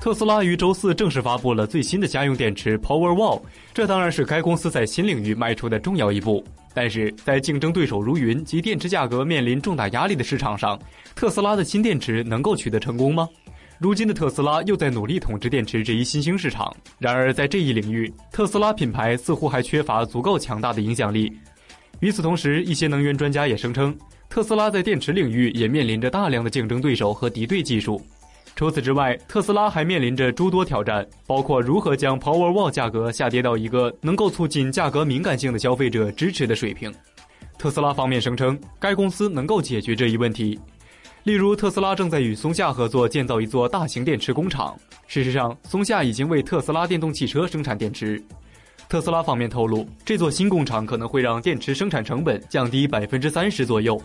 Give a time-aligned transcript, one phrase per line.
[0.00, 3.42] 特斯拉于周四正式发布了最新的家用电池 Powerwall，
[3.74, 6.42] 这当然是该公司在新领域迈出的重要一步。
[6.72, 10.80] 但是在竞争对手如云及电池价格面临重大压力的市场上，
[11.14, 13.28] 特斯拉的新电池能够取得成功吗？
[13.78, 16.74] 如今的特斯拉又在努力统治电池这一新兴市场。
[16.98, 21.30] 然而，在这一领域，特斯拉品牌似乎还缺乏足够强大的影响力。
[21.98, 23.94] 与此同时，一些能源专家也声称，
[24.30, 28.00] 特斯拉在电池领域也面临着大量的竞争对手和敌对技术。
[28.56, 36.92] 除此之外，特斯拉还面临着诸多挑战，包括如何将 Powerwall 价格下跌到一个能够促进价格敏感性的消费者支持的水平。
[37.56, 40.58] 特斯拉方面声称，该公司能够解决这一问题。
[41.24, 44.74] 例如，特斯拉正在与松下合作建造一座大型电池工厂。
[45.06, 48.22] 事实上，松下已经为特斯拉电动汽车生产电池。
[48.88, 54.00] 特斯拉方面透露，这座新工厂可能会让电池生产成本降低百分之三十左右。